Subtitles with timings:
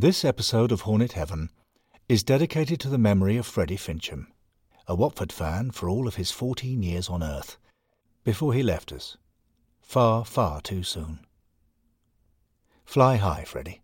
[0.00, 1.50] This episode of Hornet Heaven
[2.08, 4.28] is dedicated to the memory of Freddie Fincham,
[4.86, 7.58] a Watford fan for all of his 14 years on earth,
[8.24, 9.18] before he left us,
[9.82, 11.26] far, far too soon.
[12.86, 13.82] Fly high, Freddie.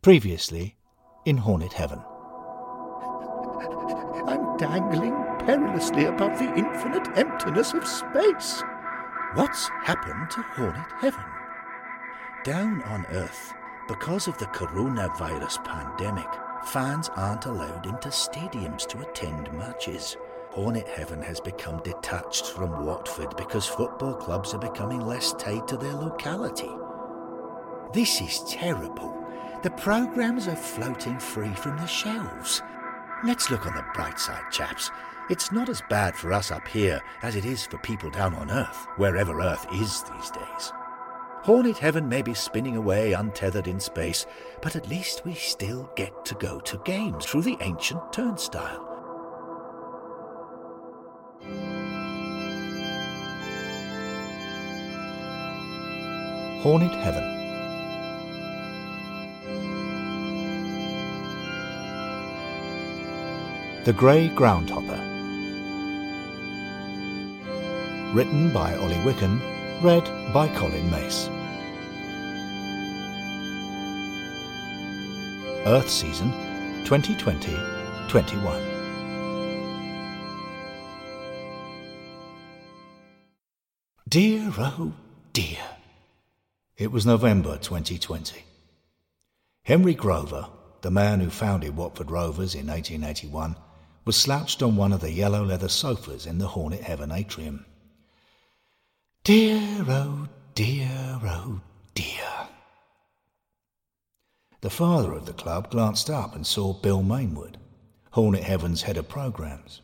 [0.00, 0.76] Previously
[1.24, 2.04] in Hornet Heaven.
[4.28, 8.62] I'm dangling perilously above the infinite emptiness of space.
[9.34, 11.35] What's happened to Hornet Heaven?
[12.46, 13.54] Down on Earth,
[13.88, 16.28] because of the coronavirus pandemic,
[16.66, 20.16] fans aren't allowed into stadiums to attend matches.
[20.50, 25.76] Hornet Heaven has become detached from Watford because football clubs are becoming less tied to
[25.76, 26.70] their locality.
[27.92, 29.26] This is terrible.
[29.64, 32.62] The programmes are floating free from the shelves.
[33.24, 34.92] Let's look on the bright side, chaps.
[35.30, 38.52] It's not as bad for us up here as it is for people down on
[38.52, 40.72] Earth, wherever Earth is these days.
[41.46, 44.26] Hornet Heaven may be spinning away untethered in space,
[44.62, 48.84] but at least we still get to go to games through the ancient turnstile.
[56.62, 57.22] Hornet Heaven.
[63.84, 65.00] The Grey Groundhopper.
[68.12, 69.40] Written by Ollie Wicken,
[69.80, 70.02] read
[70.34, 71.30] by Colin Mace.
[75.64, 76.30] Earth Season
[76.84, 77.56] 2020
[78.08, 78.62] 21.
[84.08, 84.92] Dear, oh
[85.32, 85.58] dear.
[86.76, 88.44] It was November 2020.
[89.64, 90.46] Henry Grover,
[90.82, 93.56] the man who founded Watford Rovers in 1881,
[94.04, 97.66] was slouched on one of the yellow leather sofas in the Hornet Heaven atrium.
[99.24, 101.60] Dear, oh dear, oh
[101.94, 102.48] dear.
[104.60, 107.56] The father of the club glanced up and saw Bill Mainwood,
[108.12, 109.82] Hornet Heaven's head of programs.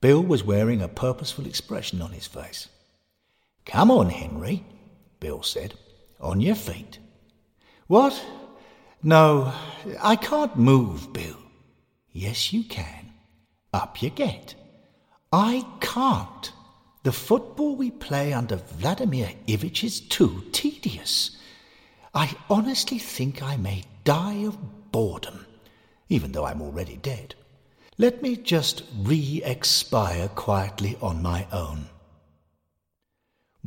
[0.00, 2.68] Bill was wearing a purposeful expression on his face.
[3.64, 4.64] Come on, Henry,
[5.20, 5.74] Bill said.
[6.20, 6.98] On your feet.
[7.88, 8.24] What?
[9.02, 9.52] No,
[10.00, 11.36] I can't move, Bill.
[12.12, 13.12] Yes, you can.
[13.72, 14.54] Up you get.
[15.32, 16.52] I can't.
[17.02, 21.36] The football we play under Vladimir Ivic is too tedious.
[22.16, 25.44] I honestly think I may die of boredom,
[26.08, 27.34] even though I'm already dead.
[27.98, 31.90] Let me just re expire quietly on my own.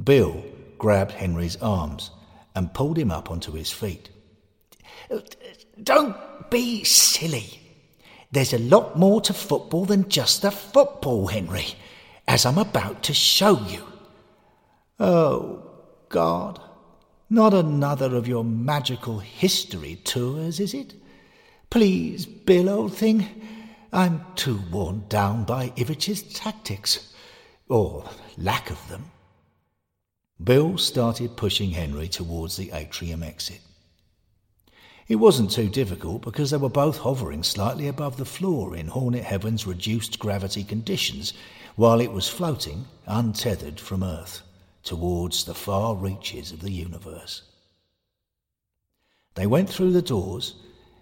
[0.04, 0.44] Bill
[0.80, 2.10] grabbed Henry's arms
[2.56, 4.10] and pulled him up onto his feet.
[5.84, 6.18] Don't
[6.50, 7.60] be silly.
[8.31, 11.76] There's a lot more to football than just the football, Henry,
[12.28, 13.86] as I'm about to show you.
[15.00, 15.70] Oh,
[16.10, 16.60] God.
[17.30, 20.96] Not another of your magical history tours, is it?
[21.70, 23.28] Please, Bill, old thing.
[23.94, 27.14] I'm too worn down by Ivic's tactics,
[27.68, 29.12] or lack of them.
[30.44, 33.62] Bill started pushing Henry towards the atrium exit.
[35.08, 39.24] It wasn't too difficult because they were both hovering slightly above the floor in Hornet
[39.24, 41.34] Heaven's reduced gravity conditions
[41.76, 44.42] while it was floating, untethered from Earth,
[44.84, 47.44] towards the far reaches of the universe.
[49.36, 50.56] They went through the doors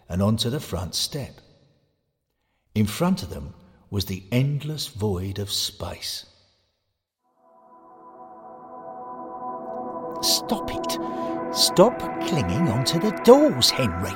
[0.09, 1.41] and onto the front step.
[2.75, 3.53] In front of them
[3.89, 6.25] was the endless void of space.
[10.21, 11.55] Stop it.
[11.55, 14.11] Stop clinging onto the doors, Henry.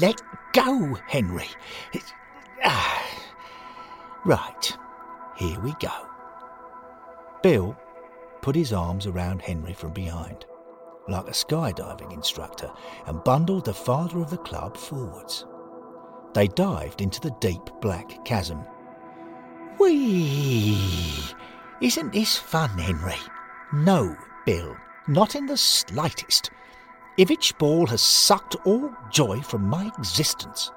[0.00, 0.20] Let
[0.52, 1.48] go, Henry.
[2.64, 2.92] Ah.
[4.24, 4.76] Right,
[5.36, 6.11] here we go.
[7.42, 7.76] Bill
[8.40, 10.46] put his arms around Henry from behind,
[11.08, 12.70] like a skydiving instructor,
[13.06, 15.46] and bundled the father of the club forwards.
[16.34, 18.60] They dived into the deep black chasm.
[19.78, 20.78] Whee!
[21.80, 23.16] Isn't this fun, Henry?
[23.72, 24.16] No,
[24.46, 24.76] Bill,
[25.08, 26.50] not in the slightest.
[27.18, 30.70] Ivic Ball has sucked all joy from my existence.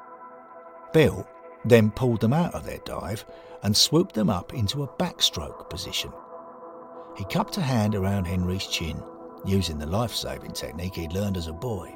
[0.94, 1.28] Bill
[1.64, 3.26] then pulled them out of their dive
[3.64, 6.12] and swooped them up into a backstroke position.
[7.16, 9.02] He cupped a hand around Henry's chin,
[9.46, 11.96] using the life saving technique he'd learned as a boy,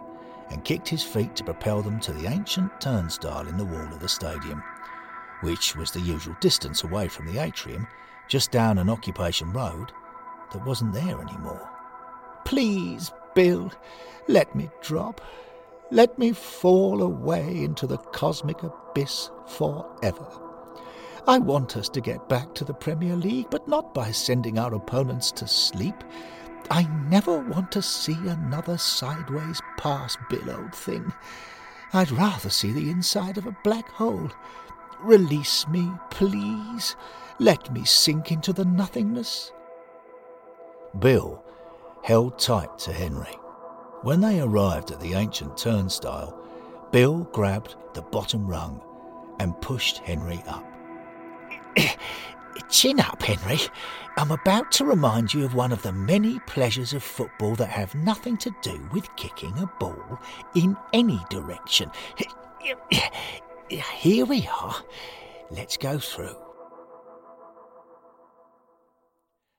[0.49, 3.99] and kicked his feet to propel them to the ancient turnstile in the wall of
[3.99, 4.63] the stadium,
[5.41, 7.85] which was the usual distance away from the atrium
[8.29, 9.91] just down an occupation road
[10.53, 11.69] that wasn't there anymore.
[12.45, 13.71] Please, Bill,
[14.27, 15.21] let me drop.
[15.91, 20.48] Let me fall away into the cosmic abyss forever.
[21.27, 24.73] I want us to get back to the Premier League, but not by sending our
[24.73, 25.95] opponents to sleep.
[26.71, 31.11] I never want to see another sideways pass, Bill, old thing.
[31.93, 34.29] I'd rather see the inside of a black hole.
[35.01, 36.95] Release me, please.
[37.39, 39.51] Let me sink into the nothingness.
[40.99, 41.43] Bill
[42.03, 43.37] held tight to Henry.
[44.01, 46.37] When they arrived at the ancient turnstile,
[46.91, 48.81] Bill grabbed the bottom rung
[49.39, 50.68] and pushed Henry up.
[52.69, 53.59] Chin up, Henry.
[54.17, 57.95] I'm about to remind you of one of the many pleasures of football that have
[57.95, 60.19] nothing to do with kicking a ball
[60.55, 61.89] in any direction.
[63.69, 64.75] Here we are.
[65.49, 66.35] Let's go through.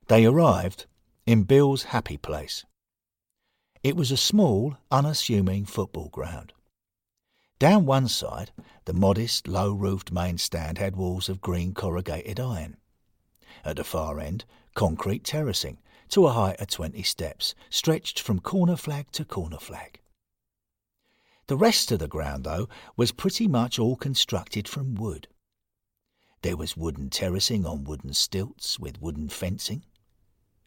[0.09, 0.87] They arrived
[1.27, 2.65] in Bill's happy place.
[3.83, 6.53] It was a small, unassuming football ground.
[7.61, 8.53] Down one side,
[8.87, 12.79] the modest, low roofed main stand had walls of green corrugated iron.
[13.67, 15.77] At the far end, concrete terracing
[16.09, 20.01] to a height of 20 steps stretched from corner flag to corner flag.
[21.49, 22.67] The rest of the ground, though,
[22.97, 25.29] was pretty much all constructed from wood.
[26.41, 29.85] There was wooden terracing on wooden stilts with wooden fencing.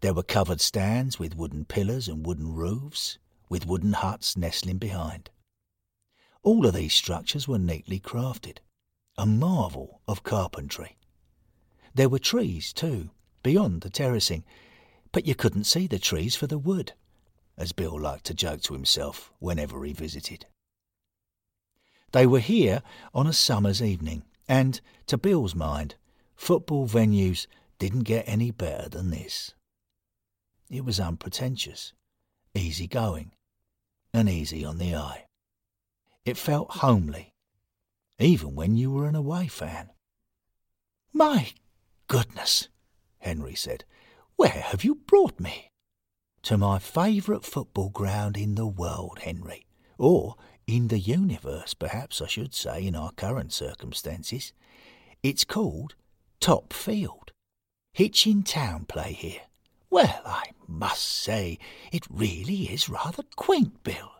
[0.01, 3.17] There were covered stands with wooden pillars and wooden roofs,
[3.49, 5.31] with wooden huts nestling behind.
[6.43, 8.57] All of these structures were neatly crafted,
[9.17, 10.97] a marvel of carpentry.
[11.95, 13.11] There were trees, too,
[13.43, 14.43] beyond the terracing,
[15.13, 16.93] but you couldn't see the trees for the wood,
[17.57, 20.45] as Bill liked to joke to himself whenever he visited.
[22.11, 22.81] They were here
[23.13, 25.95] on a summer's evening, and, to Bill's mind,
[26.35, 27.47] football venues
[27.79, 29.53] didn't get any better than this.
[30.69, 31.93] It was unpretentious,
[32.53, 33.31] easy going,
[34.13, 35.25] and easy on the eye.
[36.25, 37.33] It felt homely,
[38.17, 39.89] even when you were an away fan.
[41.11, 41.51] My
[42.07, 42.69] goodness,
[43.19, 43.83] Henry said,
[44.37, 45.71] where have you brought me?
[46.43, 49.65] To my favourite football ground in the world, Henry,
[49.97, 50.35] or
[50.65, 54.53] in the universe, perhaps I should say, in our current circumstances.
[55.21, 55.95] It's called
[56.39, 57.31] Top Field.
[57.93, 59.41] Hitchin Town play here.
[59.89, 61.59] Well, I must say,
[61.91, 64.11] it really is rather quaint, Bill.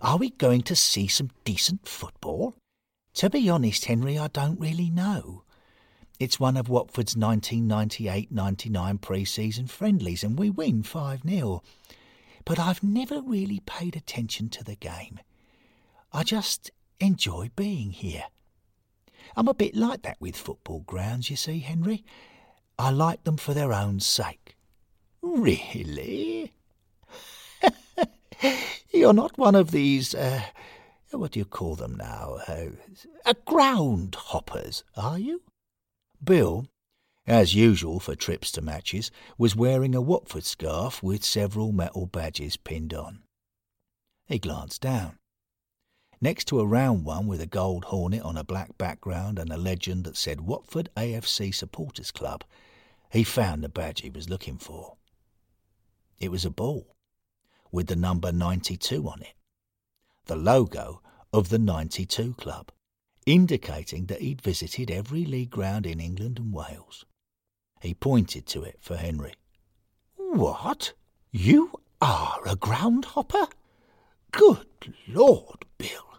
[0.00, 2.54] Are we going to see some decent football?
[3.14, 5.44] To be honest, Henry, I don't really know.
[6.18, 11.62] It's one of Watford's 1998-99 pre-season friendlies and we win 5-0.
[12.44, 15.20] But I've never really paid attention to the game.
[16.12, 18.24] I just enjoy being here.
[19.36, 22.04] I'm a bit like that with football grounds, you see, Henry.
[22.78, 24.56] I like them for their own sake.
[25.22, 26.52] Really?
[28.92, 30.42] You're not one of these, uh,
[31.10, 32.38] what do you call them now?
[32.46, 32.66] Uh,
[33.24, 35.42] uh, ground hoppers, are you?
[36.22, 36.66] Bill,
[37.26, 42.56] as usual for trips to matches, was wearing a Watford scarf with several metal badges
[42.56, 43.22] pinned on.
[44.26, 45.18] He glanced down.
[46.20, 49.56] Next to a round one with a gold hornet on a black background and a
[49.56, 52.44] legend that said Watford AFC Supporters Club,
[53.10, 54.96] he found the badge he was looking for.
[56.20, 56.92] It was a ball
[57.72, 59.34] with the number 92 on it,
[60.26, 61.00] the logo
[61.32, 62.70] of the 92 Club,
[63.26, 67.04] indicating that he'd visited every league ground in England and Wales.
[67.80, 69.34] He pointed to it for Henry.
[70.16, 70.92] What?
[71.32, 73.48] You are a groundhopper?
[74.30, 76.11] Good Lord, Bill.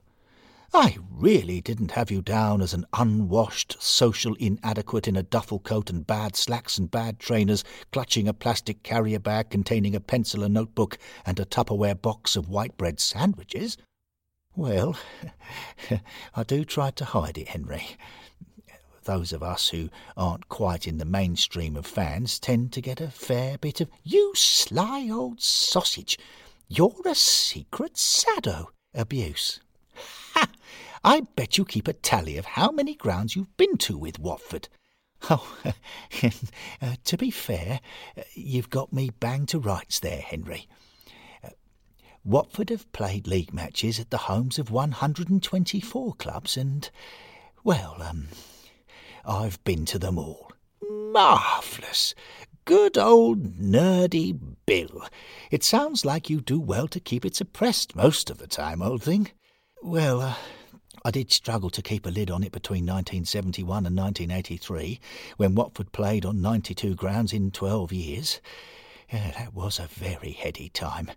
[0.75, 5.91] I really didn't have you down as an unwashed, social inadequate in a duffel coat
[5.91, 10.49] and bad slacks and bad trainers, clutching a plastic carrier bag containing a pencil, a
[10.49, 13.77] notebook, and a Tupperware box of white bread sandwiches.
[14.55, 14.97] Well,
[16.35, 17.89] I do try to hide it, Henry.
[19.03, 23.11] Those of us who aren't quite in the mainstream of fans tend to get a
[23.11, 26.17] fair bit of, you sly old sausage,
[26.67, 29.59] you're a secret sado abuse.
[31.03, 34.69] I bet you keep a tally of how many grounds you've been to with Watford.
[35.29, 35.57] Oh,
[36.81, 37.79] uh, to be fair,
[38.33, 40.67] you've got me bang to rights there, Henry.
[41.41, 41.51] Uh,
[42.25, 46.89] Watford have played league matches at the homes of 124 clubs, and,
[47.63, 48.27] well, um,
[49.23, 50.51] I've been to them all.
[50.81, 52.13] Marvellous!
[52.65, 55.07] Good old nerdy Bill.
[55.51, 59.03] It sounds like you do well to keep it suppressed most of the time, old
[59.03, 59.31] thing.
[59.83, 60.35] Well, uh,
[61.03, 64.97] I did struggle to keep a lid on it between 1971 and 1983,
[65.35, 68.39] when Watford played on 92 grounds in 12 years.
[69.11, 71.11] Yeah, that was a very heady time.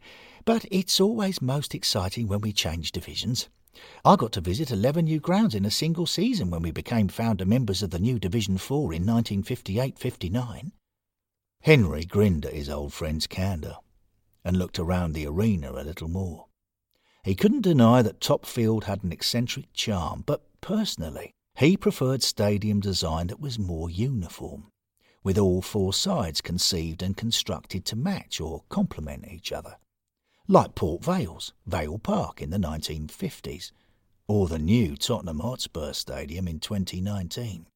[0.44, 3.48] But it's always most exciting when we change divisions.
[4.04, 7.46] I got to visit 11 new grounds in a single season when we became founder
[7.46, 10.72] members of the new Division 4 in 1958 59.
[11.60, 13.76] Henry grinned at his old friend's candour.
[14.44, 16.46] and looked around the arena a little more.
[17.26, 23.26] He couldn't deny that Topfield had an eccentric charm, but personally, he preferred stadium design
[23.26, 24.68] that was more uniform,
[25.24, 29.76] with all four sides conceived and constructed to match or complement each other.
[30.46, 33.72] Like Port Vale's Vale Park in the 1950s,
[34.28, 37.66] or the new Tottenham Hotspur Stadium in 2019.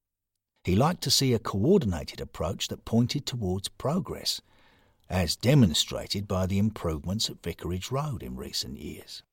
[0.62, 4.40] He liked to see a coordinated approach that pointed towards progress,
[5.09, 9.25] as demonstrated by the improvements at Vicarage Road in recent years.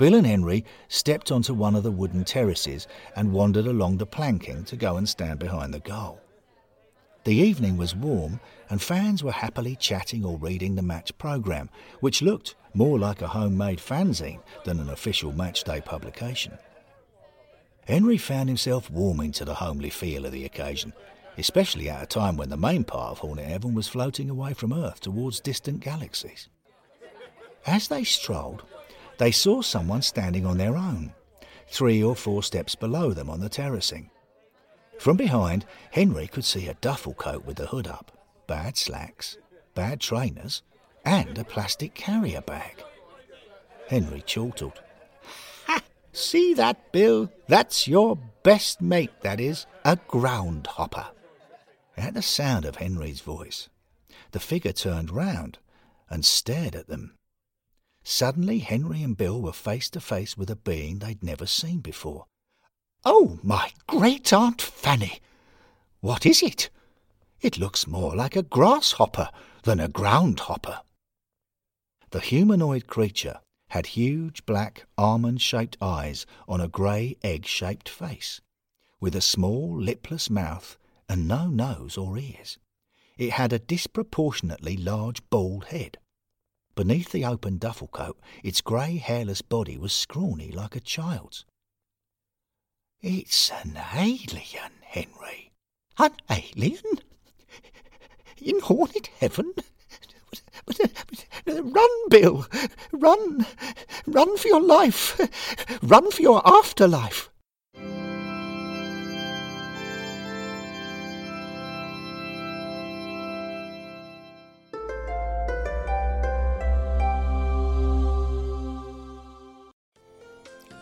[0.00, 4.64] Bill and Henry stepped onto one of the wooden terraces and wandered along the planking
[4.64, 6.18] to go and stand behind the goal.
[7.24, 8.40] The evening was warm,
[8.70, 11.68] and fans were happily chatting or reading the match programme,
[12.00, 16.56] which looked more like a homemade fanzine than an official matchday publication.
[17.86, 20.94] Henry found himself warming to the homely feel of the occasion,
[21.36, 24.72] especially at a time when the main part of Hornet Heaven was floating away from
[24.72, 26.48] Earth towards distant galaxies.
[27.66, 28.62] As they strolled,
[29.20, 31.12] they saw someone standing on their own,
[31.68, 34.08] three or four steps below them on the terracing.
[34.98, 38.12] From behind, Henry could see a duffel coat with the hood up,
[38.46, 39.36] bad slacks,
[39.74, 40.62] bad trainers,
[41.04, 42.82] and a plastic carrier bag.
[43.90, 44.80] Henry chortled.
[45.66, 45.82] Ha!
[46.14, 47.30] See that, Bill?
[47.46, 51.08] That's your best mate, that is, a groundhopper.
[51.94, 53.68] At the sound of Henry's voice,
[54.30, 55.58] the figure turned round
[56.08, 57.18] and stared at them.
[58.10, 62.26] Suddenly, Henry and Bill were face to face with a being they'd never seen before.
[63.04, 65.20] Oh, my great Aunt Fanny!
[66.00, 66.70] What is it?
[67.40, 69.30] It looks more like a grasshopper
[69.62, 70.80] than a groundhopper.
[72.10, 73.38] The humanoid creature
[73.68, 78.40] had huge black almond shaped eyes on a grey egg shaped face,
[78.98, 80.76] with a small lipless mouth
[81.08, 82.58] and no nose or ears.
[83.16, 85.99] It had a disproportionately large bald head.
[86.80, 91.44] Beneath the open duffel coat, its grey, hairless body was scrawny like a child's.
[93.02, 95.52] It's an alien, Henry.
[95.98, 96.80] An alien?
[98.40, 99.52] In Hornet Heaven?
[101.46, 102.46] Run, Bill!
[102.92, 103.44] Run!
[104.06, 105.20] Run for your life!
[105.82, 107.28] Run for your afterlife!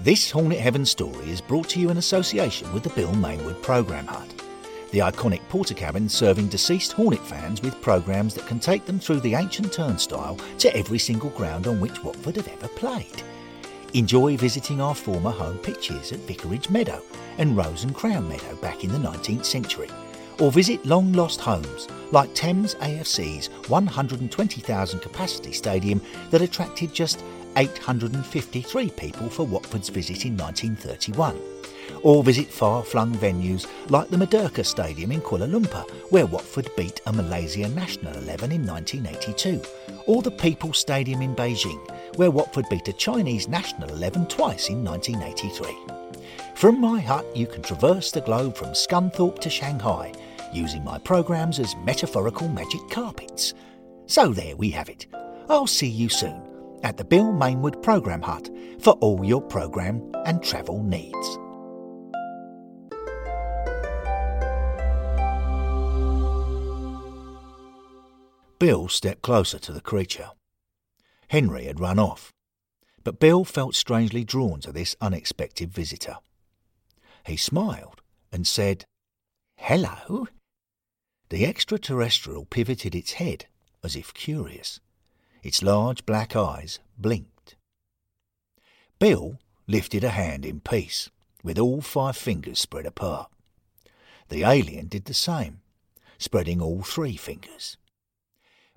[0.00, 4.06] This Hornet Heaven story is brought to you in association with the Bill Mainwood Programme
[4.06, 4.32] Hut,
[4.92, 9.34] the iconic Portakabin serving deceased Hornet fans with programmes that can take them through the
[9.34, 13.24] ancient turnstile to every single ground on which Watford have ever played.
[13.92, 17.02] Enjoy visiting our former home pitches at Vicarage Meadow
[17.38, 19.90] and Rose and Crown Meadow back in the 19th century,
[20.38, 26.00] or visit long lost homes like Thames AFC's 120,000 capacity stadium
[26.30, 27.20] that attracted just
[27.58, 31.36] 853 people for Watford's visit in 1931.
[32.04, 37.00] Or visit far flung venues like the Merdeka Stadium in Kuala Lumpur, where Watford beat
[37.06, 39.60] a Malaysia national 11 in 1982.
[40.06, 41.80] Or the People's Stadium in Beijing,
[42.16, 45.76] where Watford beat a Chinese national 11 twice in 1983.
[46.54, 50.12] From my hut, you can traverse the globe from Scunthorpe to Shanghai,
[50.52, 53.54] using my programs as metaphorical magic carpets.
[54.06, 55.06] So there we have it.
[55.48, 56.47] I'll see you soon
[56.82, 58.48] at the Bill Mainwood Programme Hut
[58.80, 61.38] for all your programme and travel needs.
[68.58, 70.30] Bill stepped closer to the creature.
[71.28, 72.32] Henry had run off,
[73.04, 76.16] but Bill felt strangely drawn to this unexpected visitor.
[77.24, 78.84] He smiled and said,
[79.56, 80.26] Hello.
[81.28, 83.46] The extraterrestrial pivoted its head
[83.84, 84.80] as if curious.
[85.42, 87.56] Its large black eyes blinked.
[88.98, 91.10] Bill lifted a hand in peace,
[91.42, 93.30] with all five fingers spread apart.
[94.28, 95.60] The alien did the same,
[96.18, 97.76] spreading all three fingers.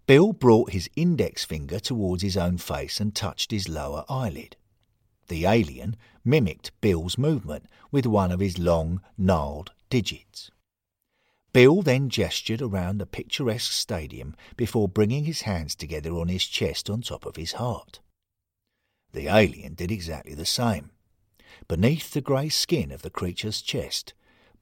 [0.05, 4.57] Bill brought his index finger towards his own face and touched his lower eyelid.
[5.27, 10.50] The alien mimicked Bill's movement with one of his long, gnarled digits.
[11.53, 16.89] Bill then gestured around the picturesque stadium before bringing his hands together on his chest
[16.89, 17.99] on top of his heart.
[19.11, 20.91] The alien did exactly the same.
[21.67, 24.13] Beneath the grey skin of the creature's chest,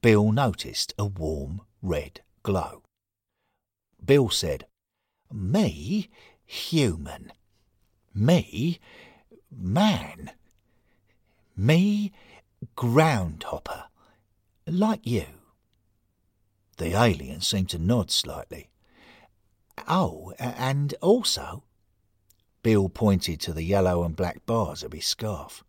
[0.01, 2.81] Bill noticed a warm red glow.
[4.03, 4.65] Bill said,
[5.31, 6.09] Me,
[6.45, 7.31] human.
[8.15, 8.79] Me,
[9.51, 10.31] man.
[11.55, 12.11] Me,
[12.75, 13.85] groundhopper.
[14.65, 15.25] Like you.
[16.79, 18.69] The alien seemed to nod slightly.
[19.89, 21.65] Oh, and also,
[22.63, 25.61] Bill pointed to the yellow and black bars of his scarf.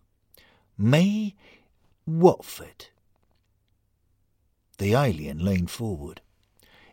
[0.79, 1.35] Me,
[2.07, 2.87] Watford.
[4.79, 6.21] The alien leaned forward.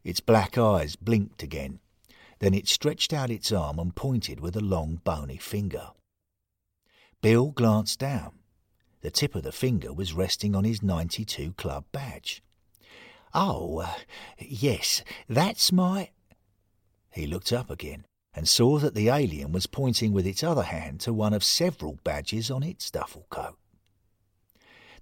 [0.04, 1.80] Its black eyes blinked again.
[2.40, 5.92] Then it stretched out its arm and pointed with a long, bony finger.
[7.22, 8.40] Bill glanced down.
[9.02, 12.42] The tip of the finger was resting on his 92 Club badge.
[13.34, 13.94] Oh, uh,
[14.40, 16.10] yes, that's my.
[17.12, 21.00] He looked up again and saw that the alien was pointing with its other hand
[21.02, 23.58] to one of several badges on its duffel coat.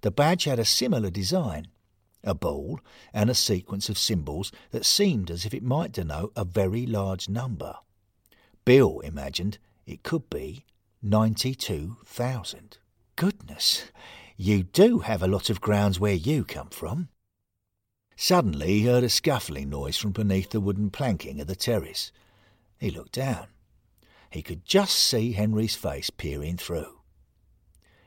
[0.00, 1.68] The badge had a similar design
[2.26, 2.80] a ball
[3.14, 7.28] and a sequence of symbols that seemed as if it might denote a very large
[7.28, 7.76] number.
[8.64, 10.64] Bill imagined it could be
[11.02, 12.78] 92,000.
[13.14, 13.84] Goodness,
[14.36, 17.08] you do have a lot of grounds where you come from.
[18.16, 22.12] Suddenly he heard a scuffling noise from beneath the wooden planking of the terrace.
[22.78, 23.48] He looked down.
[24.30, 27.00] He could just see Henry's face peering through.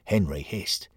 [0.06, 0.90] Henry hissed,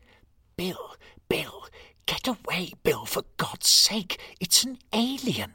[0.57, 0.97] Bill,
[1.29, 1.67] Bill,
[2.07, 4.19] get away, Bill, for God's sake.
[4.41, 5.55] It's an alien.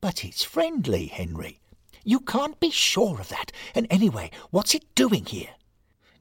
[0.00, 1.60] But it's friendly, Henry.
[2.04, 3.52] You can't be sure of that.
[3.74, 5.54] And anyway, what's it doing here?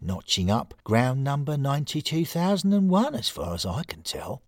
[0.02, 4.44] Notching up ground number 92,001, as far as I can tell.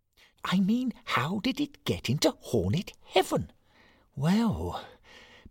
[0.45, 3.51] I mean, how did it get into Hornet Heaven?
[4.15, 4.83] Well,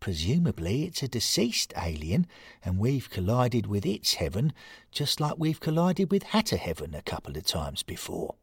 [0.01, 2.27] presumably it's a deceased alien,
[2.65, 4.53] and we've collided with its heaven
[4.91, 8.35] just like we've collided with Hatter Heaven a couple of times before.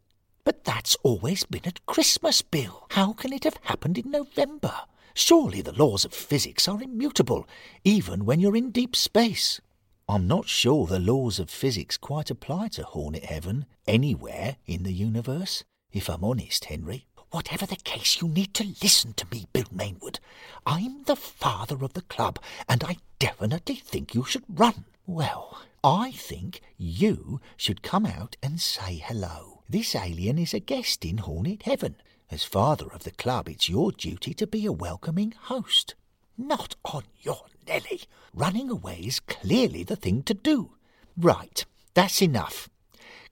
[0.44, 2.88] But that's always been at Christmas, Bill.
[2.92, 4.74] How can it have happened in November?
[5.14, 7.48] Surely the laws of physics are immutable,
[7.84, 9.62] even when you're in deep space.
[10.08, 14.94] I'm not sure the laws of physics quite apply to Hornet Heaven anywhere in the
[14.94, 17.06] universe, if I'm honest, Henry.
[17.32, 20.20] Whatever the case, you need to listen to me, Bill Mainwood.
[20.66, 24.86] I'm the father of the club, and I definitely think you should run.
[25.06, 29.62] Well, I think you should come out and say hello.
[29.70, 31.96] This alien is a guest in Hornet Heaven.
[32.32, 35.96] As father of the club, it's your duty to be a welcoming host.
[36.38, 38.02] Not on your Nelly.
[38.34, 40.72] Running away is clearly the thing to do.
[41.16, 42.70] Right, that's enough.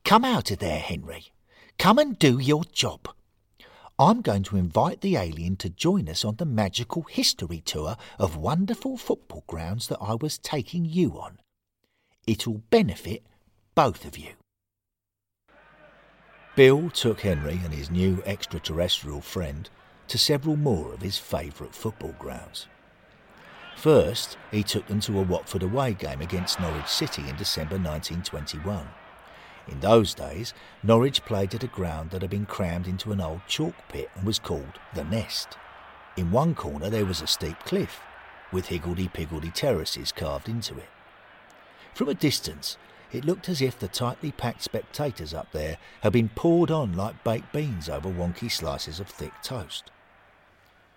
[0.03, 1.31] Come out of there, Henry.
[1.79, 3.07] Come and do your job.
[3.99, 8.35] I'm going to invite the alien to join us on the magical history tour of
[8.35, 11.39] wonderful football grounds that I was taking you on.
[12.25, 13.23] It'll benefit
[13.75, 14.33] both of you.
[16.55, 19.69] Bill took Henry and his new extraterrestrial friend
[20.07, 22.67] to several more of his favourite football grounds.
[23.75, 28.87] First, he took them to a Watford away game against Norwich City in December 1921.
[29.67, 33.41] In those days, Norwich played at a ground that had been crammed into an old
[33.47, 35.57] chalk pit and was called The Nest.
[36.15, 37.99] In one corner there was a steep cliff,
[38.51, 40.89] with higgledy-piggledy terraces carved into it.
[41.93, 42.77] From a distance,
[43.11, 47.23] it looked as if the tightly packed spectators up there had been poured on like
[47.23, 49.91] baked beans over wonky slices of thick toast.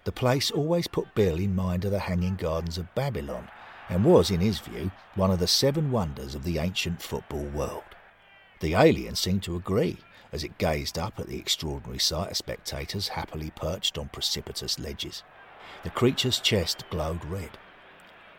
[0.05, 3.49] The place always put Bill in mind of the Hanging Gardens of Babylon
[3.89, 7.83] and was, in his view, one of the seven wonders of the ancient football world.
[8.61, 9.99] The alien seemed to agree
[10.33, 15.23] as it gazed up at the extraordinary sight of spectators happily perched on precipitous ledges.
[15.83, 17.59] The creature's chest glowed red.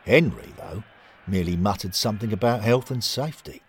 [0.06, 0.84] Henry, though,
[1.28, 3.62] merely muttered something about health and safety.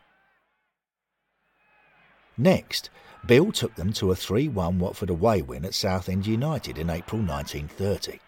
[2.37, 2.91] Next,
[3.27, 7.23] Bill took them to a 3 1 Watford away win at Southend United in April
[7.23, 8.21] 1930.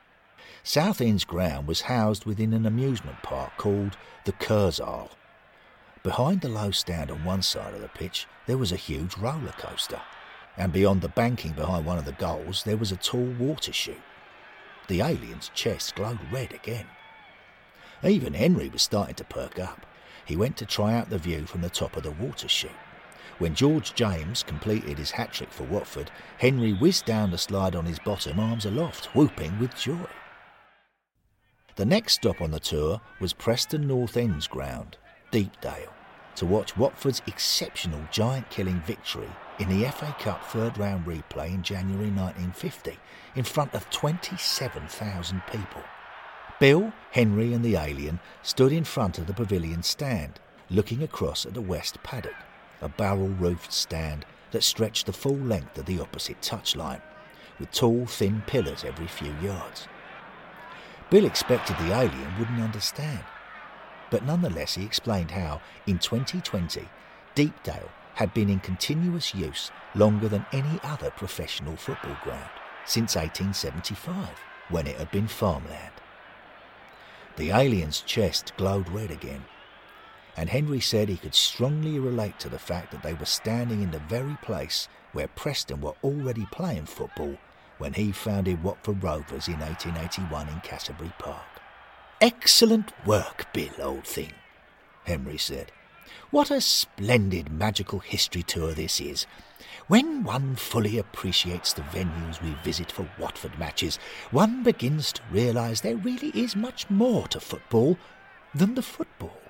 [0.63, 5.11] Southend's ground was housed within an amusement park called the Kursaal.
[6.05, 9.55] Behind the low stand on one side of the pitch, there was a huge roller
[9.57, 10.03] coaster,
[10.55, 13.97] and beyond the banking behind one of the goals, there was a tall water chute.
[14.87, 16.85] The alien's chest glowed red again.
[18.05, 19.87] Even Henry was starting to perk up.
[20.27, 22.71] He went to try out the view from the top of the water chute.
[23.39, 27.87] When George James completed his hat trick for Watford, Henry whizzed down the slide on
[27.87, 30.07] his bottom, arms aloft, whooping with joy.
[31.77, 34.99] The next stop on the tour was Preston North End's ground,
[35.35, 35.93] Deepdale
[36.37, 41.61] to watch Watford's exceptional giant killing victory in the FA Cup third round replay in
[41.61, 42.97] January 1950
[43.35, 45.83] in front of 27,000 people.
[46.61, 50.39] Bill, Henry, and the alien stood in front of the pavilion stand,
[50.71, 52.37] looking across at the west paddock,
[52.81, 57.03] a barrel roofed stand that stretched the full length of the opposite touchline,
[57.59, 59.89] with tall, thin pillars every few yards.
[61.11, 63.25] Bill expected the alien wouldn't understand
[64.15, 66.89] but nonetheless he explained how, in 2020,
[67.35, 72.49] Deepdale had been in continuous use longer than any other professional football ground,
[72.85, 74.29] since 1875,
[74.69, 75.91] when it had been farmland.
[77.35, 79.47] The alien's chest glowed red again,
[80.37, 83.91] and Henry said he could strongly relate to the fact that they were standing in
[83.91, 87.37] the very place where Preston were already playing football
[87.79, 91.64] when he founded Watford Rovers in 1881 in Cassiobury Park.
[92.25, 94.33] Excellent work, Bill, old thing,
[95.05, 95.71] Henry said.
[96.31, 99.27] What a splendid magical history tour this is.
[99.89, 103.99] When one fully appreciates the venues we visit for Watford matches,
[104.31, 107.99] one begins to realise there really is much more to football
[108.55, 109.43] than the football.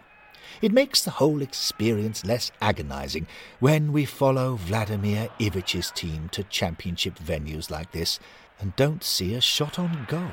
[0.61, 3.29] It makes the whole experience less agonising
[3.61, 8.19] when we follow Vladimir Ivic's team to championship venues like this
[8.59, 10.33] and don't see a shot on goal.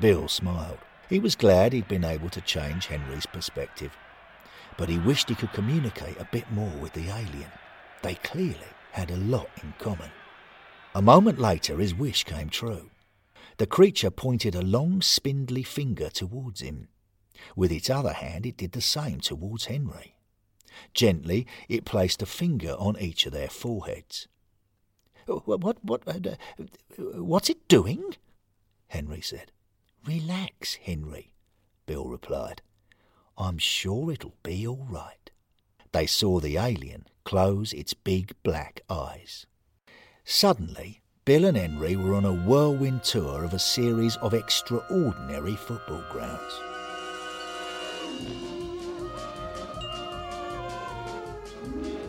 [0.00, 0.78] Bill smiled.
[1.08, 3.96] He was glad he'd been able to change Henry's perspective.
[4.76, 7.50] But he wished he could communicate a bit more with the alien.
[8.02, 8.58] They clearly
[8.92, 10.10] had a lot in common.
[10.94, 12.90] A moment later, his wish came true.
[13.58, 16.88] The creature pointed a long, spindly finger towards him.
[17.54, 20.14] With its other hand, it did the same towards Henry.
[20.92, 24.28] Gently, it placed a finger on each of their foreheads.
[25.26, 26.36] What, what, uh,
[26.98, 28.14] what's it doing?
[28.88, 29.52] Henry said.
[30.06, 31.32] Relax, Henry,
[31.84, 32.62] Bill replied.
[33.36, 35.30] I'm sure it'll be all right.
[35.90, 39.46] They saw the alien close its big black eyes.
[40.24, 46.04] Suddenly, Bill and Henry were on a whirlwind tour of a series of extraordinary football
[46.08, 46.60] grounds.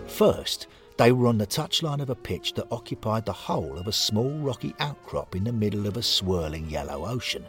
[0.05, 3.91] First, they were on the touchline of a pitch that occupied the whole of a
[3.91, 7.43] small rocky outcrop in the middle of a swirling yellow ocean,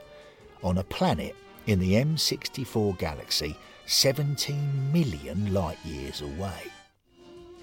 [0.63, 1.35] on a planet
[1.67, 6.71] in the M64 galaxy 17 million light years away.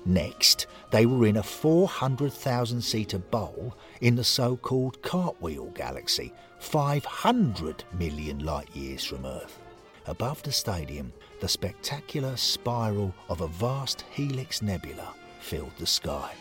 [0.05, 7.83] Next, they were in a 400,000 seater bowl in the so called Cartwheel Galaxy, 500
[7.97, 9.59] million light years from Earth.
[10.07, 16.31] Above the stadium, the spectacular spiral of a vast helix nebula filled the sky.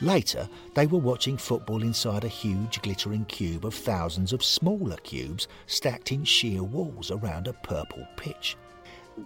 [0.00, 5.46] Later, they were watching football inside a huge glittering cube of thousands of smaller cubes
[5.66, 8.56] stacked in sheer walls around a purple pitch.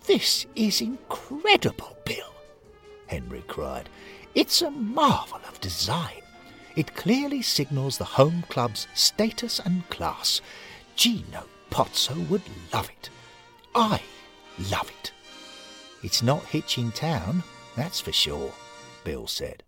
[0.06, 2.34] This is incredible, Bill,
[3.06, 3.88] Henry cried.
[4.34, 6.22] It's a marvel of design.
[6.74, 10.40] It clearly signals the home club's status and class.
[10.96, 13.10] Gino Pozzo would love it.
[13.74, 14.00] I
[14.70, 15.12] love it.
[16.02, 17.42] It's not Hitchin Town,
[17.76, 18.52] that's for sure,
[19.04, 19.63] Bill said.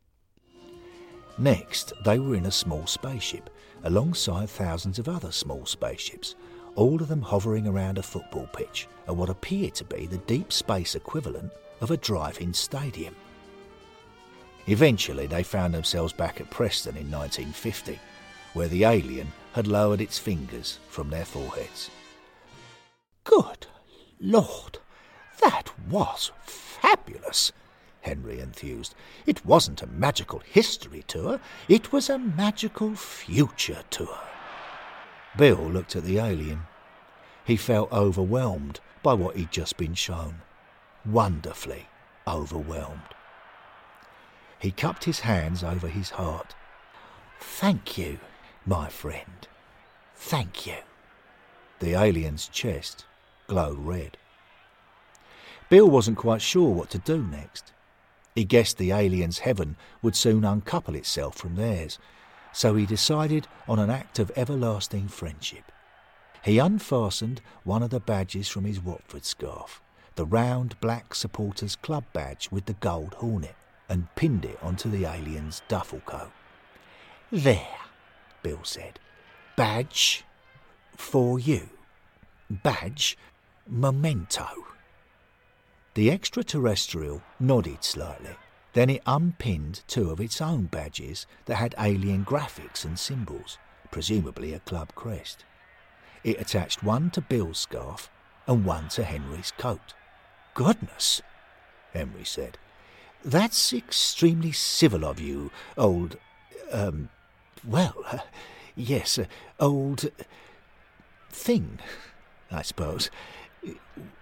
[1.38, 3.50] Next, they were in a small spaceship,
[3.84, 6.34] alongside thousands of other small spaceships,
[6.74, 10.52] all of them hovering around a football pitch at what appeared to be the deep
[10.52, 13.14] space equivalent of a drive in stadium.
[14.66, 17.98] Eventually, they found themselves back at Preston in 1950,
[18.54, 21.90] where the alien had lowered its fingers from their foreheads.
[23.24, 23.66] Good
[24.20, 24.78] Lord,
[25.42, 27.52] that was fabulous,
[28.06, 28.94] Henry enthused.
[29.26, 34.20] It wasn't a magical history tour, it was a magical future tour.
[35.36, 36.62] Bill looked at the alien.
[37.44, 40.36] He felt overwhelmed by what he'd just been shown.
[41.04, 41.88] Wonderfully
[42.28, 43.14] overwhelmed.
[44.60, 46.54] He cupped his hands over his heart.
[47.40, 48.20] Thank you,
[48.64, 49.48] my friend.
[50.14, 50.78] Thank you.
[51.80, 53.04] The alien's chest
[53.48, 54.16] glowed red.
[55.68, 57.72] Bill wasn't quite sure what to do next.
[58.36, 61.98] He guessed the alien's heaven would soon uncouple itself from theirs,
[62.52, 65.72] so he decided on an act of everlasting friendship.
[66.44, 69.80] He unfastened one of the badges from his Watford scarf,
[70.16, 73.56] the round black supporters club badge with the gold hornet,
[73.88, 76.32] and pinned it onto the alien's duffel coat.
[77.32, 77.78] There,
[78.42, 79.00] Bill said.
[79.56, 80.24] Badge
[80.94, 81.70] for you.
[82.50, 83.16] Badge
[83.66, 84.75] memento.
[85.96, 88.36] The extraterrestrial nodded slightly.
[88.74, 93.56] Then it unpinned two of its own badges that had alien graphics and symbols,
[93.90, 95.46] presumably a club crest.
[96.22, 98.10] It attached one to Bill's scarf
[98.46, 99.94] and one to Henry's coat.
[100.52, 101.22] Goodness,
[101.94, 102.58] Henry said.
[103.24, 106.18] That's extremely civil of you, old.
[106.70, 107.08] Um,
[107.66, 108.18] well, uh,
[108.76, 109.24] yes, uh,
[109.58, 110.10] old.
[111.30, 111.78] Thing,
[112.50, 113.10] I suppose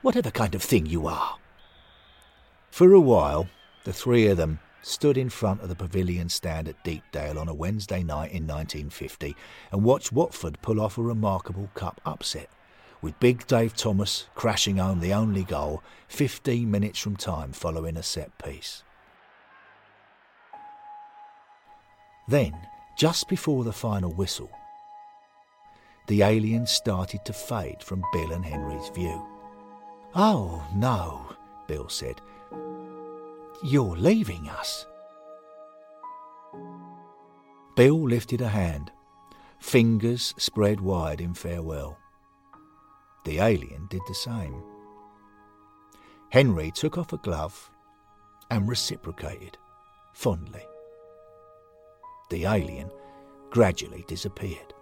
[0.02, 1.36] whatever kind of thing you are.
[2.74, 3.46] For a while,
[3.84, 7.54] the three of them stood in front of the pavilion stand at Deepdale on a
[7.54, 9.36] Wednesday night in 1950
[9.70, 12.50] and watched Watford pull off a remarkable cup upset,
[13.00, 18.02] with Big Dave Thomas crashing home the only goal 15 minutes from time following a
[18.02, 18.82] set piece.
[22.26, 22.54] Then,
[22.98, 24.50] just before the final whistle,
[26.08, 29.24] the aliens started to fade from Bill and Henry's view.
[30.16, 31.36] Oh, no,
[31.68, 32.20] Bill said.
[33.62, 34.86] You're leaving us.
[37.76, 38.90] Bill lifted a hand,
[39.58, 41.98] fingers spread wide in farewell.
[43.24, 44.62] The alien did the same.
[46.30, 47.70] Henry took off a glove
[48.50, 49.56] and reciprocated
[50.12, 50.66] fondly.
[52.30, 52.90] The alien
[53.50, 54.74] gradually disappeared.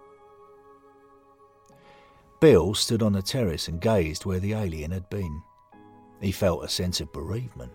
[2.39, 5.41] Bill stood on the terrace and gazed where the alien had been.
[6.19, 7.71] He felt a sense of bereavement.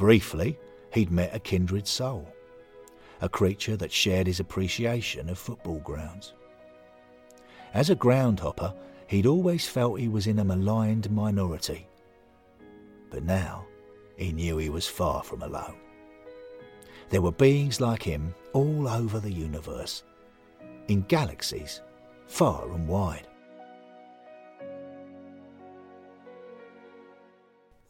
[0.00, 0.58] Briefly,
[0.94, 2.26] he'd met a kindred soul,
[3.20, 6.32] a creature that shared his appreciation of football grounds.
[7.74, 8.72] As a groundhopper,
[9.08, 11.86] he'd always felt he was in a maligned minority.
[13.10, 13.66] But now,
[14.16, 15.76] he knew he was far from alone.
[17.10, 20.02] There were beings like him all over the universe,
[20.88, 21.82] in galaxies
[22.24, 23.26] far and wide.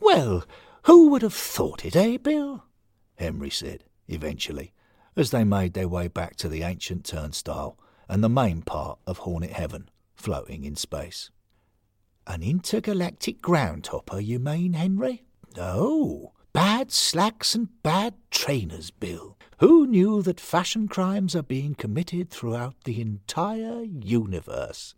[0.00, 0.42] Well,
[0.84, 2.64] who would have thought it, eh, Bill?
[3.16, 4.72] Henry said, eventually,
[5.16, 9.18] as they made their way back to the ancient turnstile and the main part of
[9.18, 11.30] Hornet Heaven floating in space.
[12.26, 15.24] An intergalactic ground groundhopper, you mean, Henry?
[15.56, 19.36] No, Bad slacks and bad trainers, Bill.
[19.58, 24.96] Who knew that fashion crimes are being committed throughout the entire universe?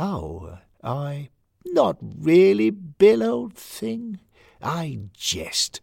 [0.00, 1.30] Oh, I.
[1.64, 4.18] Not really, Bill, old thing.
[4.62, 5.80] I jest.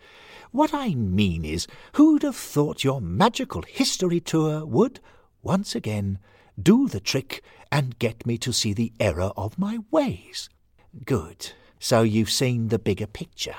[0.51, 4.99] What I mean is, who'd have thought your magical history tour would,
[5.43, 6.19] once again,
[6.61, 10.49] do the trick and get me to see the error of my ways?
[11.05, 11.51] Good.
[11.79, 13.55] So you've seen the bigger picture.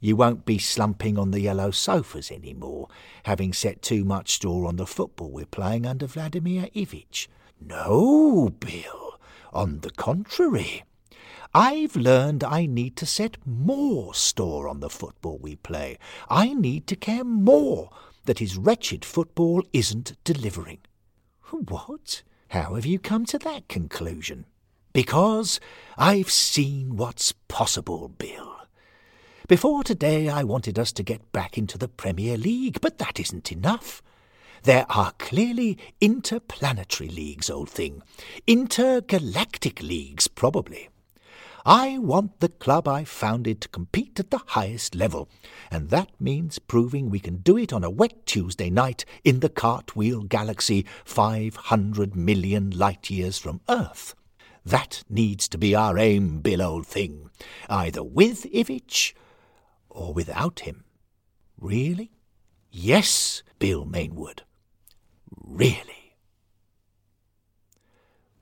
[0.00, 2.88] You won't be slumping on the yellow sofas any more,
[3.24, 7.28] having set too much store on the football we're playing under Vladimir Ivic.
[7.60, 9.18] No, Bill.
[9.52, 10.82] On the contrary.
[11.56, 15.98] I've learned I need to set more store on the football we play.
[16.28, 17.90] I need to care more
[18.24, 20.80] that his wretched football isn't delivering.
[21.52, 22.24] What?
[22.48, 24.46] How have you come to that conclusion?
[24.92, 25.60] Because
[25.96, 28.56] I've seen what's possible, Bill.
[29.46, 33.52] Before today, I wanted us to get back into the Premier League, but that isn't
[33.52, 34.02] enough.
[34.64, 38.02] There are clearly interplanetary leagues, old thing.
[38.48, 40.88] Intergalactic leagues, probably.
[41.66, 45.30] I want the club I founded to compete at the highest level,
[45.70, 49.48] and that means proving we can do it on a wet Tuesday night in the
[49.48, 54.14] Cartwheel Galaxy 500 million light years from Earth.
[54.62, 57.30] That needs to be our aim, Bill, old thing,
[57.70, 59.14] either with Ivic
[59.88, 60.84] or without him.
[61.58, 62.10] Really?
[62.70, 64.40] Yes, Bill Mainwood.
[65.34, 66.16] Really?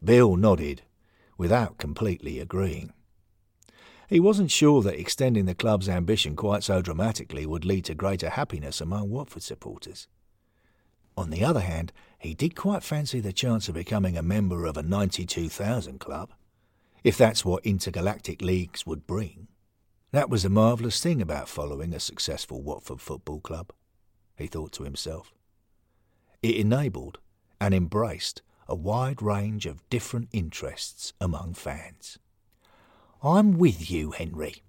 [0.03, 0.83] Bill nodded,
[1.39, 2.93] without completely agreeing.
[4.13, 8.29] He wasn't sure that extending the club's ambition quite so dramatically would lead to greater
[8.29, 10.07] happiness among Watford supporters.
[11.17, 14.77] On the other hand, he did quite fancy the chance of becoming a member of
[14.77, 16.35] a 92,000 club,
[17.03, 19.49] if that's what intergalactic leagues would bring.
[20.11, 23.73] That was a marvellous thing about following a successful Watford football club,
[24.37, 25.33] he thought to himself.
[26.43, 27.19] It enabled
[27.59, 32.19] and embraced a wide range of different interests among fans.
[33.25, 34.65] I'm with you, Henry,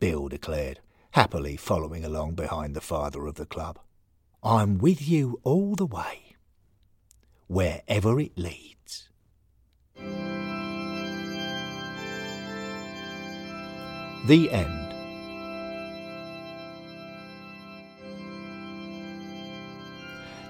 [0.00, 0.80] Bill declared,
[1.12, 3.78] happily following along behind the father of the club.
[4.42, 6.36] I'm with you all the way,
[7.46, 9.08] wherever it leads.
[14.26, 14.92] The End.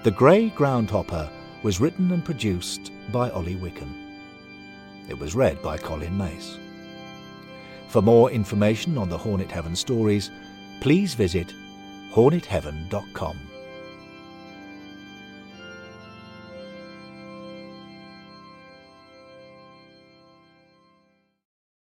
[0.03, 1.29] The Grey Groundhopper
[1.63, 3.93] was written and produced by Ollie Wicken.
[5.07, 6.57] It was read by Colin Mace.
[7.87, 10.29] For more information on the Hornet Heaven stories,
[10.81, 11.53] please visit
[12.11, 13.46] hornetheaven.com.